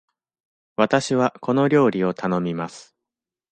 [0.77, 2.95] わたしはこの料理を頼みます。